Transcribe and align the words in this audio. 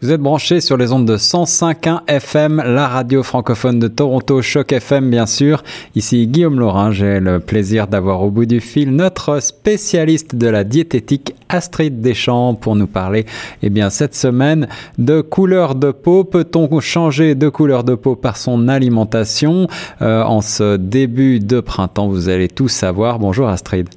Vous 0.00 0.12
êtes 0.12 0.20
branchés 0.20 0.60
sur 0.60 0.76
les 0.76 0.92
ondes 0.92 1.06
de 1.06 1.16
105.1 1.16 2.02
FM, 2.06 2.62
la 2.64 2.86
radio 2.86 3.24
francophone 3.24 3.80
de 3.80 3.88
Toronto, 3.88 4.40
Choc 4.42 4.70
FM 4.70 5.10
bien 5.10 5.26
sûr. 5.26 5.64
Ici 5.96 6.28
Guillaume 6.28 6.60
Laurin, 6.60 6.92
j'ai 6.92 7.18
le 7.18 7.40
plaisir 7.40 7.88
d'avoir 7.88 8.22
au 8.22 8.30
bout 8.30 8.46
du 8.46 8.60
fil 8.60 8.94
notre 8.94 9.40
spécialiste 9.40 10.36
de 10.36 10.46
la 10.46 10.62
diététique 10.62 11.34
Astrid 11.48 12.00
Deschamps 12.00 12.54
pour 12.54 12.76
nous 12.76 12.86
parler 12.86 13.26
eh 13.64 13.70
bien 13.70 13.90
cette 13.90 14.14
semaine 14.14 14.68
de 14.98 15.20
couleur 15.20 15.74
de 15.74 15.90
peau. 15.90 16.22
Peut-on 16.22 16.78
changer 16.78 17.34
de 17.34 17.48
couleur 17.48 17.82
de 17.82 17.96
peau 17.96 18.14
par 18.14 18.36
son 18.36 18.68
alimentation? 18.68 19.66
Euh, 20.00 20.22
En 20.22 20.42
ce 20.42 20.76
début 20.76 21.40
de 21.40 21.58
printemps, 21.58 22.06
vous 22.06 22.28
allez 22.28 22.46
tout 22.46 22.68
savoir. 22.68 23.18
Bonjour 23.18 23.48
Astrid. 23.48 23.88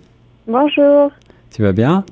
Bonjour. 0.48 1.12
Tu 1.54 1.62
vas 1.62 1.74
bien? 1.74 2.06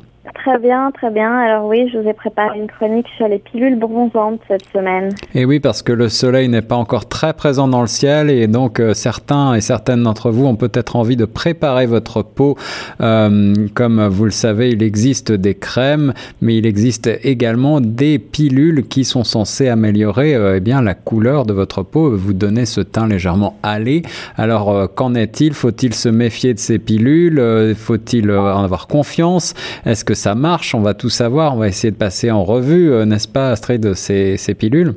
Très 0.44 0.58
bien, 0.58 0.90
très 0.92 1.10
bien. 1.10 1.38
Alors 1.38 1.66
oui, 1.66 1.90
je 1.92 1.98
vous 1.98 2.08
ai 2.08 2.14
préparé 2.14 2.58
une 2.58 2.68
chronique 2.68 3.08
sur 3.18 3.28
les 3.28 3.40
pilules 3.40 3.78
bronzantes 3.78 4.40
cette 4.48 4.66
semaine. 4.72 5.10
Et 5.36 5.44
oui, 5.44 5.60
parce 5.60 5.82
que 5.82 5.92
le 5.92 6.08
soleil 6.08 6.48
n'est 6.48 6.62
pas 6.62 6.78
encore 6.78 7.10
très 7.10 7.34
présent 7.34 7.68
dans 7.68 7.82
le 7.82 7.88
ciel 7.88 8.30
et 8.30 8.48
donc 8.48 8.80
euh, 8.80 8.94
certains 8.94 9.56
et 9.56 9.60
certaines 9.60 10.04
d'entre 10.04 10.32
vous 10.32 10.46
ont 10.46 10.56
peut-être 10.56 10.96
envie 10.96 11.18
de 11.18 11.26
préparer 11.26 11.88
votre 11.88 12.22
peau. 12.22 12.56
Euh, 13.02 13.54
comme 13.74 14.08
vous 14.08 14.24
le 14.24 14.32
savez, 14.32 14.70
il 14.70 14.82
existe 14.82 15.34
des 15.34 15.56
crèmes, 15.56 16.14
mais 16.42 16.56
il 16.56 16.66
existe 16.66 17.10
également 17.24 17.82
des 17.82 18.18
pilules 18.18 18.88
qui 18.88 19.04
sont 19.04 19.26
censées 19.26 19.68
améliorer 19.68 20.36
euh, 20.36 20.56
eh 20.56 20.60
bien 20.62 20.82
la 20.82 20.94
couleur 20.94 21.46
de 21.46 21.54
votre 21.54 21.84
peau, 21.84 22.16
vous 22.16 22.34
donner 22.34 22.66
ce 22.66 22.80
teint 22.80 23.08
légèrement 23.08 23.58
hâlé. 23.62 24.04
Alors 24.38 24.72
euh, 24.72 24.88
qu'en 24.88 25.16
est-il? 25.16 25.54
Faut-il 25.54 25.94
se 25.94 26.08
méfier 26.08 26.54
de 26.54 26.60
ces 26.60 26.80
pilules? 26.80 27.76
Faut-il 27.76 28.32
en 28.32 28.64
avoir 28.64 28.88
confiance? 28.88 29.54
Est-ce 29.86 30.06
que 30.06 30.14
ça 30.14 30.29
marche, 30.36 30.76
on 30.76 30.82
va 30.82 30.94
tout 30.94 31.10
savoir, 31.10 31.56
on 31.56 31.58
va 31.58 31.68
essayer 31.68 31.92
de 31.92 31.98
passer 31.98 32.32
en 32.32 32.44
revue, 32.44 32.92
euh, 32.92 33.06
n'est-ce 33.06 33.28
pas, 33.28 33.52
Astrid, 33.52 33.94
ces, 33.94 34.38
ces 34.38 34.54
pilules? 34.54 34.94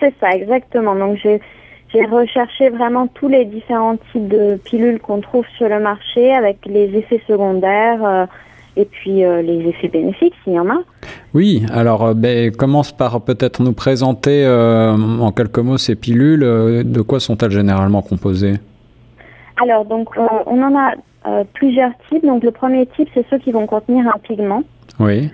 C'est 0.00 0.14
ça, 0.20 0.30
exactement. 0.30 0.94
Donc 0.94 1.18
j'ai 1.22 1.40
j'ai 1.92 2.04
recherché 2.06 2.70
vraiment 2.70 3.06
tous 3.06 3.28
les 3.28 3.44
différents 3.44 3.96
types 4.10 4.26
de 4.26 4.56
pilules 4.64 4.98
qu'on 4.98 5.20
trouve 5.20 5.44
sur 5.56 5.68
le 5.68 5.78
marché 5.78 6.34
avec 6.34 6.58
les 6.66 6.92
effets 6.96 7.22
secondaires 7.28 8.04
euh, 8.04 8.26
et 8.76 8.84
puis 8.84 9.24
euh, 9.24 9.42
les 9.42 9.68
effets 9.68 9.86
bénéfiques 9.86 10.34
s'il 10.42 10.54
y 10.54 10.58
en 10.58 10.68
a. 10.68 10.78
Oui, 11.34 11.64
alors 11.72 12.12
ben, 12.16 12.50
commence 12.50 12.90
par 12.90 13.20
peut-être 13.20 13.62
nous 13.62 13.74
présenter 13.74 14.44
en 14.46 15.30
quelques 15.30 15.58
mots 15.58 15.78
ces 15.78 15.94
pilules. 15.94 16.40
de 16.40 17.00
quoi 17.00 17.20
sont-elles 17.20 17.52
généralement 17.52 18.02
composées? 18.02 18.54
Alors 19.62 19.84
donc 19.84 20.08
on 20.16 20.62
en 20.62 20.76
a 20.76 20.94
euh, 21.26 21.44
plusieurs 21.54 21.92
types. 22.08 22.24
Donc 22.24 22.42
le 22.42 22.50
premier 22.50 22.86
type, 22.86 23.08
c'est 23.14 23.26
ceux 23.30 23.38
qui 23.38 23.52
vont 23.52 23.66
contenir 23.66 24.06
un 24.08 24.18
pigment. 24.18 24.62
Oui. 25.00 25.30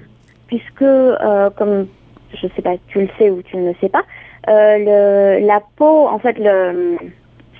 Puisque, 0.46 0.82
euh, 0.82 1.50
comme 1.50 1.86
je 2.34 2.46
ne 2.46 2.50
sais 2.52 2.62
pas, 2.62 2.74
tu 2.88 3.00
le 3.00 3.08
sais 3.18 3.30
ou 3.30 3.42
tu 3.42 3.56
ne 3.56 3.68
le 3.68 3.74
sais 3.80 3.88
pas, 3.88 4.02
euh, 4.48 5.38
le, 5.40 5.46
la 5.46 5.60
peau, 5.76 6.08
en 6.08 6.18
fait, 6.18 6.38
le, 6.38 6.96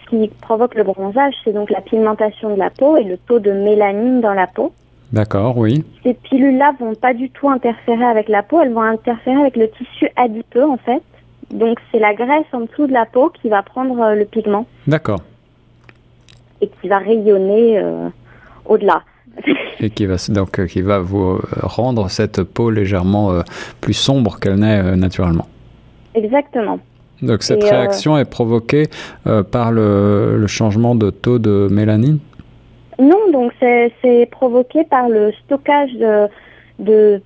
ce 0.05 0.11
qui 0.11 0.29
provoque 0.41 0.75
le 0.75 0.85
bronzage, 0.85 1.35
c'est 1.45 1.53
donc 1.53 1.71
la 1.71 1.81
pigmentation 1.81 2.55
de 2.55 2.59
la 2.59 2.71
peau 2.71 2.97
et 2.97 3.05
le 3.05 3.17
taux 3.17 3.39
de 3.39 3.53
mélanine 3.53 4.21
dans 4.21 4.35
la 4.35 4.47
peau. 4.47 4.73
D'accord, 5.13 5.59
oui. 5.59 5.85
Ces 6.05 6.15
pilules-là 6.15 6.73
vont 6.79 6.95
pas 6.95 7.15
du 7.15 7.31
tout 7.31 7.49
interférer 7.49 8.05
avec 8.05 8.29
la 8.29 8.43
peau, 8.43 8.61
elles 8.61 8.73
vont 8.73 8.83
interférer 8.83 9.41
avec 9.41 9.57
le 9.57 9.69
tissu 9.71 10.09
adipeux, 10.17 10.65
en 10.65 10.77
fait. 10.77 11.03
Donc 11.51 11.79
c'est 11.91 11.99
la 11.99 12.15
graisse 12.15 12.47
en 12.53 12.61
dessous 12.61 12.87
de 12.87 12.93
la 12.93 13.07
peau 13.07 13.31
qui 13.31 13.49
va 13.49 13.63
prendre 13.63 14.15
le 14.15 14.25
pigment. 14.25 14.67
D'accord. 14.87 15.21
Et 16.61 16.69
qui 16.69 16.89
va 16.89 16.99
rayonner 16.99 17.83
au-delà. 18.71 19.03
Et 19.81 19.91
qui 19.91 20.07
va 20.07 20.17
donc 20.31 20.59
euh, 20.59 20.67
qui 20.67 20.81
va 20.81 20.99
vous 20.99 21.33
euh, 21.33 21.41
rendre 21.63 22.09
cette 22.09 22.43
peau 22.43 22.71
légèrement 22.71 23.33
euh, 23.33 23.43
plus 23.81 23.95
sombre 23.95 24.39
qu'elle 24.39 24.57
n'est 24.57 24.97
naturellement. 24.97 25.47
Exactement. 26.15 26.79
Donc 27.23 27.43
cette 27.43 27.63
réaction 27.63 28.17
est 28.17 28.25
provoquée 28.25 28.85
par 29.53 29.73
le, 29.73 30.47
changement 30.47 30.95
de 30.95 31.11
taux 31.11 31.39
de 31.39 31.69
mélanine? 31.71 32.19
Non, 32.99 33.31
donc 33.31 33.53
c'est 33.61 34.29
provoqué 34.31 34.85
par 34.85 35.11
le 35.11 35.31
stockage 35.45 35.93
de, 35.93 36.29
de 36.79 37.21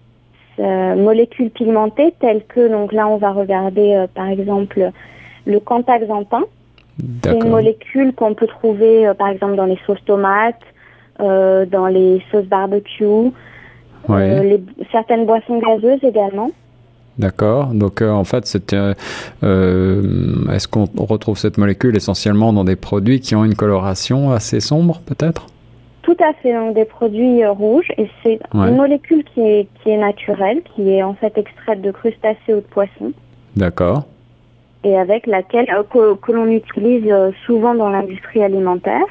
molécules 0.58 1.50
pigmentées 1.50 2.12
telles 2.20 2.42
que, 2.48 2.68
donc 2.68 2.92
là 2.92 3.06
on 3.06 3.18
va 3.18 3.30
regarder 3.30 4.04
par 4.14 4.28
exemple 4.28 4.90
le 5.46 5.60
cantaxanthin. 5.60 6.42
C'est 7.22 7.36
une 7.36 7.50
molécule 7.50 8.12
qu'on 8.14 8.34
peut 8.34 8.48
trouver 8.48 9.12
par 9.16 9.28
exemple 9.28 9.54
dans 9.54 9.66
les 9.66 9.78
sauces 9.86 10.04
tomates, 10.04 10.60
euh, 11.20 11.64
dans 11.64 11.86
les 11.86 12.20
sauces 12.32 12.46
barbecue, 12.46 13.04
euh, 13.04 14.42
les, 14.42 14.60
certaines 14.90 15.26
boissons 15.26 15.60
gazeuses 15.60 16.02
également. 16.02 16.50
D'accord. 17.18 17.66
Donc 17.66 18.02
euh, 18.02 18.10
en 18.10 18.24
fait, 18.24 18.46
c'est, 18.46 18.72
est-ce 18.72 20.68
qu'on 20.68 20.88
retrouve 20.98 21.38
cette 21.38 21.56
molécule 21.56 21.96
essentiellement 21.96 22.52
dans 22.52 22.64
des 22.64 22.74
produits 22.74 23.20
qui 23.20 23.36
ont 23.36 23.44
une 23.44 23.54
coloration 23.54 24.32
assez 24.32 24.58
sombre, 24.58 25.00
peut-être? 25.06 25.46
Tout 26.02 26.16
à 26.20 26.32
fait, 26.34 26.52
donc 26.52 26.74
des 26.74 26.84
produits 26.84 27.46
rouges. 27.46 27.92
Et 27.96 28.10
c'est 28.22 28.40
une 28.52 28.76
molécule 28.76 29.22
qui 29.32 29.40
est, 29.40 29.68
qui 29.82 29.90
est 29.90 29.96
naturelle, 29.96 30.62
qui 30.74 30.90
est 30.90 31.02
en 31.04 31.14
fait 31.14 31.38
extraite 31.38 31.80
de 31.80 31.92
crustacés 31.92 32.52
ou 32.52 32.56
de 32.56 32.60
poissons. 32.60 33.12
D'accord. 33.56 34.02
Et 34.82 34.98
avec 34.98 35.28
laquelle 35.28 35.66
que, 35.90 36.16
que 36.16 36.32
l'on 36.32 36.46
utilise 36.46 37.10
souvent 37.46 37.74
dans 37.74 37.88
l'industrie 37.88 38.42
alimentaire 38.42 39.06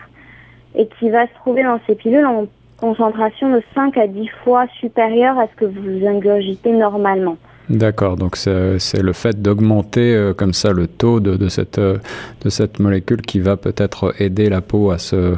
et 0.75 0.87
qui 0.99 1.09
va 1.09 1.27
se 1.27 1.33
trouver 1.35 1.63
dans 1.63 1.79
ces 1.87 1.95
pilules 1.95 2.25
en 2.25 2.47
concentration 2.77 3.53
de 3.53 3.61
5 3.75 3.97
à 3.97 4.07
10 4.07 4.27
fois 4.43 4.65
supérieure 4.79 5.37
à 5.39 5.47
ce 5.47 5.55
que 5.55 5.65
vous 5.65 6.05
ingurgitez 6.05 6.71
normalement. 6.71 7.37
D'accord, 7.69 8.17
donc 8.17 8.35
c'est 8.35 9.01
le 9.01 9.13
fait 9.13 9.41
d'augmenter 9.41 10.13
euh, 10.13 10.33
comme 10.33 10.53
ça 10.53 10.73
le 10.73 10.87
taux 10.87 11.21
de, 11.21 11.37
de, 11.37 11.47
cette, 11.47 11.77
euh, 11.77 11.97
de 12.43 12.49
cette 12.49 12.79
molécule 12.79 13.21
qui 13.21 13.39
va 13.39 13.55
peut-être 13.55 14.13
aider 14.19 14.49
la 14.49 14.59
peau 14.59 14.91
à 14.91 14.97
se, 14.97 15.35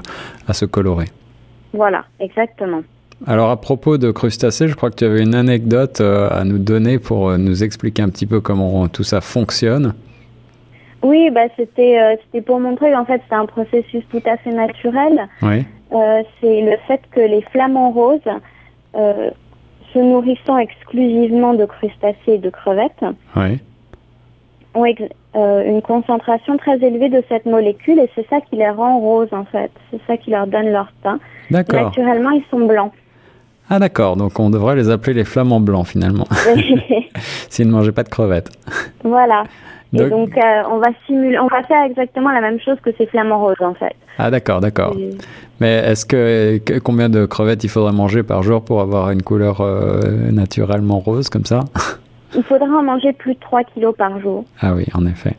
à 0.47 0.53
se 0.53 0.66
colorer. 0.66 1.06
Voilà, 1.74 2.06
exactement. 2.19 2.81
Alors 3.28 3.51
à 3.51 3.62
propos 3.62 3.97
de 4.00 4.09
crustacés, 4.12 4.68
je 4.68 4.74
crois 4.75 4.90
que 4.90 4.95
tu 4.95 5.06
avais 5.06 5.22
une 5.22 5.35
anecdote 5.35 6.01
euh, 6.01 6.28
à 6.31 6.44
nous 6.45 6.57
donner 6.57 6.97
pour 6.97 7.38
nous 7.38 7.63
expliquer 7.63 8.01
un 8.01 8.09
petit 8.09 8.25
peu 8.25 8.41
comment 8.41 8.88
tout 8.88 9.03
ça 9.03 9.22
fonctionne. 9.22 9.94
Oui, 11.05 11.29
bah 11.29 11.41
c'était 11.55 11.99
euh, 11.99 12.16
c'était 12.25 12.41
pour 12.41 12.59
montrer 12.59 12.91
qu'en 12.91 13.05
fait 13.05 13.21
c'est 13.29 13.35
un 13.35 13.45
processus 13.45 14.03
tout 14.09 14.23
à 14.25 14.38
fait 14.38 14.49
naturel. 14.49 15.27
Oui. 15.43 15.63
Euh, 15.93 16.23
c'est 16.41 16.61
le 16.61 16.77
fait 16.88 16.99
que 17.11 17.19
les 17.19 17.41
flamants 17.51 17.91
roses, 17.91 18.19
euh, 18.95 19.29
se 19.94 19.99
nourrissant 19.99 20.57
exclusivement 20.57 21.53
de 21.53 21.65
crustacés 21.65 22.15
et 22.25 22.38
de 22.39 22.49
crevettes, 22.49 23.05
oui. 23.35 23.59
ont 24.73 24.85
une 25.61 25.83
concentration 25.83 26.57
très 26.57 26.77
élevée 26.83 27.09
de 27.09 27.23
cette 27.29 27.45
molécule 27.45 27.99
et 27.99 28.09
c'est 28.15 28.27
ça 28.27 28.41
qui 28.41 28.55
les 28.55 28.69
rend 28.69 28.99
roses 28.99 29.31
en 29.31 29.45
fait. 29.45 29.69
C'est 29.91 30.01
ça 30.07 30.17
qui 30.17 30.31
leur 30.31 30.47
donne 30.47 30.71
leur 30.71 30.91
teint. 31.03 31.19
D'accord. 31.51 31.83
Naturellement, 31.83 32.31
ils 32.31 32.44
sont 32.49 32.65
blancs. 32.65 32.91
Ah 33.69 33.79
d'accord, 33.79 34.15
donc 34.15 34.39
on 34.39 34.49
devrait 34.49 34.75
les 34.75 34.89
appeler 34.89 35.13
les 35.13 35.23
flamants 35.23 35.59
blancs 35.59 35.88
finalement. 35.88 36.27
S'ils 37.49 37.67
ne 37.67 37.71
mangeaient 37.71 37.91
pas 37.91 38.03
de 38.03 38.09
crevettes. 38.09 38.51
Voilà. 39.05 39.43
Et 39.93 40.09
donc, 40.09 40.38
euh, 40.38 40.63
on 40.69 40.79
va 40.79 40.88
simuler, 41.05 41.39
on 41.39 41.47
va 41.47 41.63
faire 41.63 41.83
exactement 41.83 42.31
la 42.31 42.41
même 42.41 42.59
chose 42.59 42.77
que 42.83 42.89
ces 42.97 43.05
flamants 43.05 43.39
roses, 43.39 43.61
en 43.61 43.73
fait. 43.75 43.95
Ah, 44.17 44.29
d'accord, 44.29 44.59
d'accord. 44.59 44.95
Mais 45.61 45.75
est-ce 45.75 46.05
que, 46.05 46.59
combien 46.79 47.07
de 47.07 47.25
crevettes 47.25 47.63
il 47.63 47.69
faudrait 47.69 47.94
manger 47.94 48.23
par 48.23 48.44
jour 48.44 48.63
pour 48.63 48.81
avoir 48.81 49.11
une 49.11 49.21
couleur 49.21 49.61
euh, 49.61 50.31
naturellement 50.31 50.99
rose 50.99 51.29
comme 51.29 51.45
ça? 51.45 51.61
Il 52.35 52.44
faudra 52.44 52.67
en 52.67 52.83
manger 52.83 53.13
plus 53.13 53.35
de 53.35 53.39
3 53.39 53.63
kilos 53.63 53.95
par 53.95 54.19
jour. 54.19 54.44
Ah 54.59 54.73
oui, 54.75 54.85
en 54.94 55.05
effet. 55.05 55.38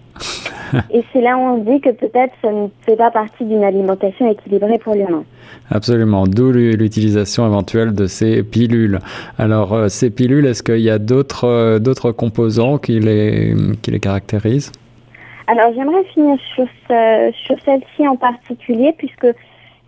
Et 0.92 1.04
c'est 1.12 1.20
là 1.20 1.36
où 1.36 1.40
on 1.40 1.64
se 1.64 1.70
dit 1.70 1.80
que 1.80 1.90
peut-être 1.90 2.32
ça 2.42 2.50
ne 2.50 2.68
fait 2.82 2.96
pas 2.96 3.10
partie 3.10 3.44
d'une 3.44 3.64
alimentation 3.64 4.30
équilibrée 4.30 4.78
pour 4.78 4.94
l'humain. 4.94 5.24
Absolument, 5.70 6.26
d'où 6.26 6.52
l'utilisation 6.52 7.46
éventuelle 7.46 7.94
de 7.94 8.06
ces 8.06 8.42
pilules. 8.42 9.00
Alors, 9.38 9.72
euh, 9.72 9.88
ces 9.88 10.10
pilules, 10.10 10.46
est-ce 10.46 10.62
qu'il 10.62 10.80
y 10.80 10.90
a 10.90 10.98
d'autres 10.98 11.44
euh, 11.44 11.78
d'autres 11.78 12.12
composants 12.12 12.78
qui 12.78 13.00
les, 13.00 13.54
qui 13.82 13.90
les 13.90 14.00
caractérisent? 14.00 14.72
Alors, 15.48 15.72
j'aimerais 15.74 16.04
finir 16.12 16.36
sur, 16.54 16.66
sur 17.44 17.56
celle-ci 17.64 18.08
en 18.08 18.16
particulier, 18.16 18.92
puisque 18.98 19.28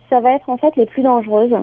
ça 0.09 0.19
va 0.21 0.33
être 0.33 0.49
en 0.49 0.57
fait 0.57 0.75
les 0.75 0.85
plus 0.85 1.03
dangereuses. 1.03 1.55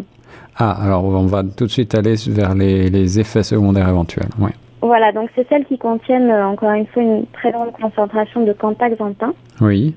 Ah, 0.58 0.73
alors 0.82 1.05
on 1.05 1.26
va 1.26 1.43
tout 1.43 1.67
de 1.67 1.70
suite 1.70 1.94
aller 1.94 2.14
vers 2.29 2.55
les, 2.55 2.88
les 2.88 3.20
effets 3.20 3.43
secondaires 3.43 3.88
éventuels. 3.88 4.29
Oui. 4.38 4.50
Voilà, 4.87 5.11
donc 5.12 5.31
c'est 5.35 5.49
celles 5.49 5.65
qui 5.65 5.79
contiennent 5.79 6.31
euh, 6.31 6.47
encore 6.47 6.71
une 6.71 6.87
fois 6.87 7.03
une 7.03 7.27
très 7.27 7.50
grande 7.50 7.73
concentration 7.73 8.44
de 8.44 8.53
cantaxanthin. 8.53 9.33
Oui. 9.61 9.94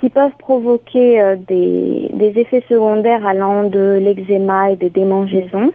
Qui 0.00 0.08
peuvent 0.08 0.36
provoquer 0.38 1.20
euh, 1.20 1.36
des, 1.36 2.10
des, 2.14 2.32
effets 2.40 2.64
secondaires 2.68 3.26
allant 3.26 3.64
de 3.64 4.00
l'eczéma 4.02 4.72
et 4.72 4.76
des 4.76 4.90
démangeaisons 4.90 5.70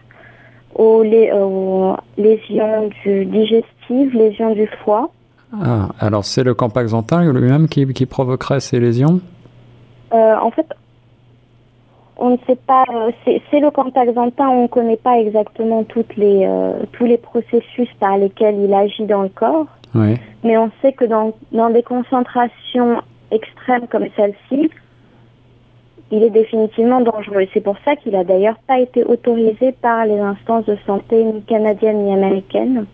aux, 0.74 1.04
les, 1.04 1.32
aux 1.32 1.96
lésions 2.18 2.90
du 3.04 3.26
digestives, 3.26 4.14
lésions 4.14 4.54
du 4.54 4.68
foie. 4.84 5.12
Ah, 5.54 5.90
alors 6.00 6.26
c'est 6.26 6.44
le 6.44 6.54
campaxanthin 6.54 7.32
lui-même 7.32 7.68
qui, 7.68 7.86
qui 7.94 8.06
provoquerait 8.06 8.60
ces 8.60 8.80
lésions? 8.80 9.22
Euh, 10.14 10.36
En 10.36 10.52
fait, 10.52 10.68
on 12.20 12.32
ne 12.32 12.38
sait 12.48 12.56
pas, 12.56 12.84
euh, 12.94 13.12
c'est 13.26 13.60
le 13.60 13.72
contaxanthin, 13.72 14.48
on 14.48 14.64
ne 14.64 14.68
connaît 14.68 14.98
pas 14.98 15.20
exactement 15.20 15.84
toutes 15.84 16.16
les, 16.16 16.46
euh, 16.46 16.84
tous 16.94 17.06
les 17.06 17.18
processus 17.18 17.90
par 18.00 18.18
lesquels 18.18 18.60
il 18.60 18.74
agit 18.74 19.06
dans 19.06 19.24
le 19.24 19.30
corps. 19.30 19.68
Oui. 19.96 20.16
Mais 20.44 20.58
on 20.58 20.72
sait 20.82 20.94
que 20.94 21.06
dans, 21.06 21.34
dans 21.52 21.70
des 21.70 21.84
concentrations 21.84 23.02
extrêmes 23.32 23.88
comme 23.88 24.08
celle-ci, 24.16 24.70
il 26.12 26.24
est 26.24 26.30
définitivement 26.30 27.02
dangereux. 27.02 27.48
C'est 27.54 27.62
pour 27.62 27.78
ça 27.86 27.96
qu'il 27.96 28.16
a 28.16 28.24
d'ailleurs 28.24 28.58
pas 28.68 28.80
été 28.80 29.04
autorisé 29.04 29.74
par 29.82 30.06
les 30.06 30.20
instances 30.20 30.66
de 30.66 30.78
santé 30.86 31.24
ni 31.24 31.42
canadiennes 31.42 32.04
ni 32.04 32.14
américaines. 32.14 32.86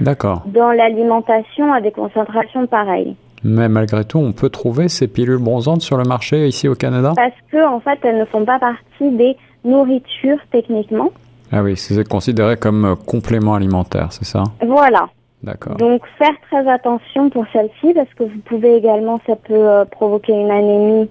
D'accord. 0.00 0.42
Dans 0.46 0.72
l'alimentation 0.72 1.72
à 1.72 1.80
des 1.80 1.92
concentrations 1.92 2.66
pareilles. 2.66 3.16
Mais 3.44 3.68
malgré 3.68 4.04
tout, 4.04 4.18
on 4.18 4.32
peut 4.32 4.48
trouver 4.48 4.88
ces 4.88 5.06
pilules 5.06 5.38
bronzantes 5.38 5.82
sur 5.82 5.96
le 5.96 6.04
marché 6.04 6.48
ici 6.48 6.66
au 6.66 6.74
Canada 6.74 7.12
Parce 7.14 7.32
que 7.52 7.66
en 7.66 7.80
fait, 7.80 7.98
elles 8.02 8.18
ne 8.18 8.24
font 8.24 8.44
pas 8.44 8.58
partie 8.58 9.10
des 9.10 9.36
nourritures 9.64 10.38
techniquement. 10.50 11.10
Ah 11.52 11.62
oui, 11.62 11.76
c'est 11.76 12.08
considéré 12.08 12.56
comme 12.56 12.96
complément 13.06 13.54
alimentaire, 13.54 14.08
c'est 14.10 14.24
ça? 14.24 14.44
Voilà. 14.66 15.08
D'accord. 15.42 15.76
Donc 15.76 16.02
faire 16.18 16.34
très 16.50 16.66
attention 16.68 17.28
pour 17.28 17.44
celle-ci 17.52 17.92
parce 17.92 18.08
que 18.14 18.24
vous 18.24 18.38
pouvez 18.46 18.76
également, 18.76 19.20
ça 19.26 19.36
peut 19.36 19.52
euh, 19.52 19.84
provoquer 19.84 20.32
une 20.32 20.50
anémie, 20.50 21.10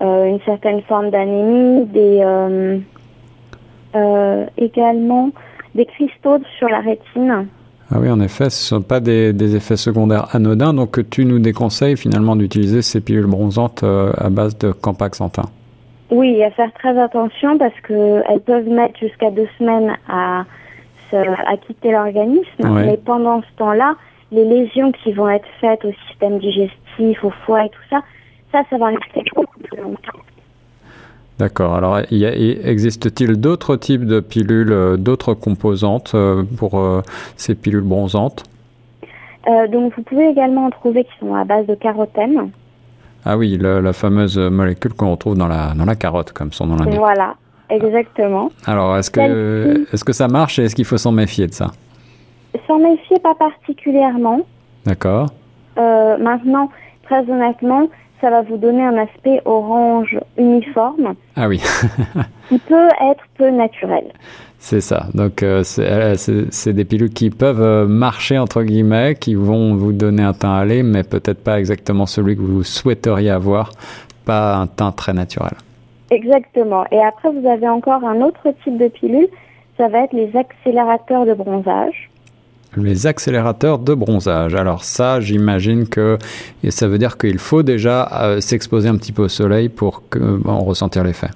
euh, 0.00 0.24
une 0.24 0.40
certaine 0.40 0.82
forme 0.82 1.10
d'anémie, 1.10 1.84
des 1.86 2.20
euh, 3.94 4.46
également 4.58 5.30
des 5.76 5.86
cristaux 5.86 6.38
sur 6.58 6.68
la 6.68 6.80
rétine. 6.80 7.46
Ah 7.92 7.98
oui, 8.00 8.10
en 8.10 8.20
effet, 8.20 8.50
ce 8.50 8.74
ne 8.74 8.80
sont 8.80 8.82
pas 8.86 9.00
des, 9.00 9.32
des, 9.32 9.56
effets 9.56 9.76
secondaires 9.76 10.34
anodins, 10.34 10.72
donc 10.72 11.08
tu 11.10 11.24
nous 11.24 11.38
déconseilles 11.38 11.96
finalement 11.96 12.34
d'utiliser 12.34 12.82
ces 12.82 13.00
pilules 13.00 13.26
bronzantes 13.26 13.82
euh, 13.82 14.12
à 14.16 14.30
base 14.30 14.56
de 14.58 14.72
campaxantin. 14.72 15.44
Oui, 16.10 16.42
à 16.42 16.50
faire 16.50 16.72
très 16.74 16.98
attention 16.98 17.58
parce 17.58 17.78
que 17.82 18.22
elles 18.28 18.40
peuvent 18.40 18.68
mettre 18.68 18.98
jusqu'à 18.98 19.30
deux 19.30 19.48
semaines 19.58 19.96
à, 20.08 20.44
se, 21.10 21.16
à 21.16 21.56
quitter 21.66 21.92
l'organisme, 21.92 22.44
Ouais. 22.60 22.86
mais 22.86 22.96
pendant 22.96 23.42
ce 23.42 23.56
temps-là, 23.58 23.96
les 24.32 24.44
lésions 24.44 24.90
qui 24.92 25.12
vont 25.12 25.28
être 25.28 25.48
faites 25.60 25.84
au 25.84 25.92
système 26.08 26.38
digestif, 26.38 27.22
au 27.24 27.30
foie 27.44 27.66
et 27.66 27.68
tout 27.68 27.82
ça, 27.90 28.00
ça, 28.52 28.62
ça 28.70 28.78
va 28.78 28.86
rester 28.86 29.24
beaucoup 29.34 29.58
plus 29.60 29.80
longtemps. 29.80 30.18
D'accord. 31.38 31.74
Alors, 31.74 31.98
existe-t-il 32.10 33.36
d'autres 33.40 33.76
types 33.76 34.04
de 34.06 34.20
pilules, 34.20 34.72
euh, 34.72 34.96
d'autres 34.96 35.34
composantes 35.34 36.12
euh, 36.14 36.44
pour 36.58 36.78
euh, 36.78 37.02
ces 37.36 37.54
pilules 37.54 37.82
bronzantes? 37.82 38.44
Euh, 39.48 39.66
donc 39.68 39.92
vous 39.96 40.02
pouvez 40.02 40.28
également 40.28 40.66
en 40.66 40.70
trouver 40.70 41.04
qui 41.04 41.10
sont 41.20 41.34
à 41.34 41.44
base 41.44 41.66
de 41.66 41.74
carotène. 41.74 42.50
Ah 43.24 43.36
oui, 43.36 43.56
le- 43.58 43.80
la 43.80 43.92
fameuse 43.92 44.38
molécule 44.38 44.94
qu'on 44.94 45.10
retrouve 45.10 45.36
dans 45.36 45.48
la, 45.48 45.74
dans 45.74 45.84
la 45.84 45.96
carotte, 45.96 46.32
comme 46.32 46.52
son 46.52 46.66
nom 46.66 46.76
l'indique. 46.76 46.98
Voilà, 46.98 47.34
exactement. 47.68 48.50
Alors, 48.66 48.96
est-ce 48.96 49.10
que, 49.10 49.86
est-ce 49.92 50.04
que 50.04 50.12
ça 50.12 50.28
marche 50.28 50.58
et 50.58 50.64
est-ce 50.64 50.74
qu'il 50.76 50.84
faut 50.84 50.98
s'en 50.98 51.12
méfier 51.12 51.46
de 51.46 51.52
ça? 51.52 51.72
S'en 52.68 52.78
méfier 52.78 53.18
pas 53.18 53.34
particulièrement. 53.34 54.40
D'accord. 54.86 55.30
Euh, 55.78 56.16
maintenant, 56.18 56.70
très 57.02 57.28
honnêtement, 57.28 57.88
ça 58.20 58.30
va 58.30 58.42
vous 58.42 58.56
donner 58.56 58.82
un 58.82 58.96
aspect 58.96 59.40
orange 59.44 60.18
uniforme 60.38 61.14
Ah 61.36 61.48
oui, 61.48 61.60
qui 62.48 62.58
peut 62.58 62.88
être 63.10 63.24
peu 63.36 63.50
naturel. 63.50 64.04
c'est 64.58 64.80
ça. 64.80 65.06
Donc, 65.14 65.42
euh, 65.42 65.62
c'est 65.62 65.90
euh, 65.90 66.14
c'est 66.50 66.72
des 66.72 66.84
pilules 66.84 67.12
qui 67.12 67.30
peuvent 67.30 67.62
euh, 67.62 67.86
marcher, 67.86 68.38
entre 68.38 68.62
guillemets, 68.62 69.14
qui 69.14 69.34
vont 69.34 69.74
vous 69.74 69.92
donner 69.92 70.22
un 70.22 70.32
teint 70.32 70.54
allé, 70.54 70.82
mais 70.82 71.02
peut-être 71.02 71.42
pas 71.42 71.58
exactement 71.58 72.06
celui 72.06 72.36
que 72.36 72.42
vous 72.42 72.62
souhaiteriez 72.64 73.30
avoir, 73.30 73.70
pas 74.24 74.56
un 74.56 74.66
teint 74.66 74.92
très 74.92 75.12
naturel. 75.12 75.54
Exactement. 76.10 76.84
Et 76.92 77.00
après, 77.02 77.30
vous 77.30 77.46
avez 77.46 77.68
encore 77.68 78.04
un 78.04 78.20
autre 78.20 78.54
type 78.62 78.78
de 78.78 78.88
pilule. 78.88 79.28
Ça 79.76 79.88
va 79.88 80.04
être 80.04 80.12
les 80.12 80.30
accélérateurs 80.36 81.26
de 81.26 81.34
bronzage. 81.34 82.10
Les 82.76 83.06
accélérateurs 83.06 83.78
de 83.78 83.94
bronzage. 83.94 84.54
Alors 84.54 84.84
ça, 84.84 85.20
j'imagine 85.20 85.88
que 85.88 86.18
et 86.62 86.70
ça 86.70 86.88
veut 86.88 86.98
dire 86.98 87.16
qu'il 87.18 87.38
faut 87.38 87.62
déjà 87.62 88.08
euh, 88.22 88.40
s'exposer 88.40 88.88
un 88.88 88.96
petit 88.96 89.12
peu 89.12 89.22
au 89.22 89.28
soleil 89.28 89.68
pour 89.68 90.08
que, 90.08 90.40
en 90.48 90.60
ressentir 90.60 91.04
l'effet. 91.04 91.30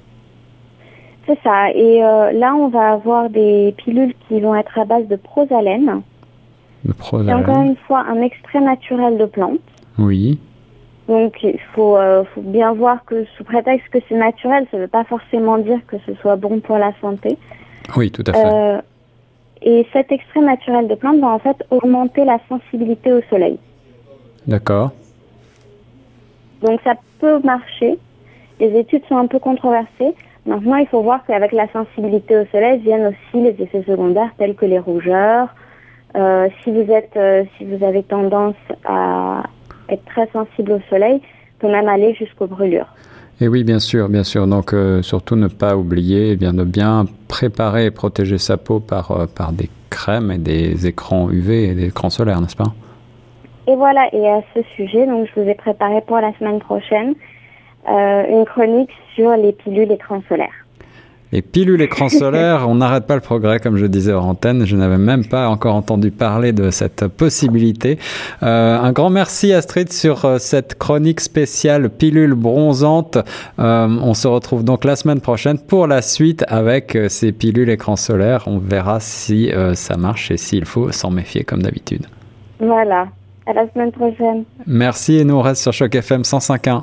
C'est 1.26 1.38
ça. 1.44 1.70
Et 1.72 2.02
euh, 2.02 2.32
là, 2.32 2.54
on 2.54 2.68
va 2.68 2.92
avoir 2.92 3.28
des 3.28 3.74
pilules 3.76 4.14
qui 4.26 4.40
vont 4.40 4.54
être 4.54 4.78
à 4.78 4.84
base 4.84 5.06
de 5.08 5.16
prosalène. 5.16 6.02
Le 6.84 6.94
C'est 6.98 7.04
encore 7.04 7.28
prosalène. 7.28 7.66
une 7.66 7.76
fois 7.86 8.04
un 8.08 8.22
extrait 8.22 8.60
naturel 8.60 9.18
de 9.18 9.26
plante. 9.26 9.60
Oui. 9.98 10.38
Donc 11.08 11.34
il 11.42 11.58
faut, 11.74 11.96
euh, 11.96 12.22
faut 12.34 12.42
bien 12.42 12.72
voir 12.74 13.04
que 13.04 13.24
sous 13.36 13.44
prétexte 13.44 13.88
que 13.90 13.98
c'est 14.08 14.14
naturel, 14.14 14.66
ça 14.70 14.76
ne 14.76 14.82
veut 14.82 14.88
pas 14.88 15.04
forcément 15.04 15.58
dire 15.58 15.78
que 15.86 15.96
ce 16.06 16.14
soit 16.20 16.36
bon 16.36 16.60
pour 16.60 16.76
la 16.78 16.92
santé. 17.00 17.36
Oui, 17.96 18.10
tout 18.10 18.24
à 18.26 18.32
fait. 18.32 18.44
Euh, 18.44 18.80
et 19.62 19.86
cet 19.92 20.12
extrait 20.12 20.40
naturel 20.40 20.88
de 20.88 20.94
plante 20.94 21.20
va 21.20 21.28
en 21.28 21.38
fait 21.38 21.56
augmenter 21.70 22.24
la 22.24 22.38
sensibilité 22.48 23.12
au 23.12 23.20
soleil. 23.30 23.58
D'accord. 24.46 24.92
Donc 26.62 26.80
ça 26.82 26.94
peut 27.20 27.40
marcher. 27.44 27.98
Les 28.60 28.78
études 28.78 29.04
sont 29.08 29.16
un 29.16 29.26
peu 29.26 29.38
controversées. 29.38 30.14
Maintenant, 30.46 30.76
il 30.76 30.86
faut 30.86 31.02
voir 31.02 31.24
qu'avec 31.26 31.52
la 31.52 31.68
sensibilité 31.68 32.36
au 32.36 32.46
soleil 32.46 32.80
viennent 32.80 33.06
aussi 33.06 33.42
les 33.42 33.62
effets 33.62 33.84
secondaires 33.86 34.30
tels 34.38 34.54
que 34.54 34.66
les 34.66 34.78
rougeurs. 34.78 35.48
Euh, 36.16 36.48
si 36.62 36.72
vous 36.72 36.90
êtes, 36.90 37.16
euh, 37.16 37.44
si 37.56 37.64
vous 37.64 37.84
avez 37.84 38.02
tendance 38.02 38.56
à 38.84 39.42
être 39.88 40.04
très 40.06 40.26
sensible 40.28 40.72
au 40.72 40.80
soleil, 40.88 41.20
peut 41.58 41.68
même 41.68 41.88
aller 41.88 42.14
jusqu'aux 42.14 42.46
brûlures. 42.46 42.88
Et 43.40 43.46
oui, 43.46 43.62
bien 43.62 43.78
sûr, 43.78 44.08
bien 44.08 44.24
sûr. 44.24 44.46
Donc 44.46 44.72
euh, 44.72 45.02
surtout 45.02 45.36
ne 45.36 45.46
pas 45.48 45.76
oublier 45.76 46.32
eh 46.32 46.36
bien, 46.36 46.52
de 46.52 46.64
bien 46.64 47.04
préparer 47.28 47.86
et 47.86 47.90
protéger 47.90 48.38
sa 48.38 48.56
peau 48.56 48.80
par, 48.80 49.12
euh, 49.12 49.26
par 49.26 49.52
des 49.52 49.70
crèmes 49.90 50.32
et 50.32 50.38
des 50.38 50.86
écrans 50.86 51.30
UV 51.30 51.70
et 51.70 51.74
des 51.74 51.86
écrans 51.86 52.10
solaires, 52.10 52.40
n'est-ce 52.40 52.56
pas? 52.56 52.72
Et 53.68 53.76
voilà, 53.76 54.08
et 54.12 54.26
à 54.28 54.40
ce 54.54 54.62
sujet, 54.74 55.06
donc 55.06 55.28
je 55.28 55.40
vous 55.40 55.48
ai 55.48 55.54
préparé 55.54 56.00
pour 56.00 56.18
la 56.18 56.32
semaine 56.38 56.58
prochaine 56.58 57.14
euh, 57.88 58.24
une 58.28 58.44
chronique 58.44 58.90
sur 59.14 59.30
les 59.36 59.52
pilules 59.52 59.92
écran 59.92 60.22
solaire. 60.28 60.66
Les 61.32 61.42
pilules 61.42 61.80
écran 61.82 62.08
solaire, 62.08 62.66
on 62.68 62.76
n'arrête 62.76 63.06
pas 63.06 63.14
le 63.14 63.20
progrès, 63.20 63.58
comme 63.58 63.76
je 63.76 63.86
disais 63.86 64.12
hors 64.12 64.26
antenne. 64.26 64.64
Je 64.64 64.76
n'avais 64.76 64.98
même 64.98 65.24
pas 65.24 65.48
encore 65.48 65.74
entendu 65.74 66.10
parler 66.10 66.52
de 66.52 66.70
cette 66.70 67.06
possibilité. 67.08 67.98
Euh, 68.42 68.78
un 68.78 68.92
grand 68.92 69.10
merci 69.10 69.52
Astrid 69.52 69.92
sur 69.92 70.24
euh, 70.24 70.38
cette 70.38 70.76
chronique 70.76 71.20
spéciale 71.20 71.90
pilule 71.90 72.34
bronzante. 72.34 73.18
Euh, 73.58 73.88
on 74.02 74.14
se 74.14 74.28
retrouve 74.28 74.64
donc 74.64 74.84
la 74.84 74.96
semaine 74.96 75.20
prochaine 75.20 75.58
pour 75.58 75.86
la 75.86 76.02
suite 76.02 76.44
avec 76.48 76.96
ces 77.08 77.32
pilules 77.32 77.70
écran 77.70 77.96
solaire. 77.96 78.44
On 78.46 78.58
verra 78.58 79.00
si 79.00 79.50
euh, 79.50 79.74
ça 79.74 79.96
marche 79.96 80.30
et 80.30 80.36
s'il 80.36 80.64
faut 80.64 80.92
s'en 80.92 81.10
méfier 81.10 81.44
comme 81.44 81.62
d'habitude. 81.62 82.06
Voilà, 82.60 83.08
à 83.46 83.52
la 83.52 83.70
semaine 83.72 83.92
prochaine. 83.92 84.44
Merci 84.66 85.16
et 85.16 85.24
nous 85.24 85.34
on 85.34 85.42
reste 85.42 85.62
sur 85.62 85.72
Choc 85.72 85.94
FM 85.94 86.22
105.1. 86.22 86.82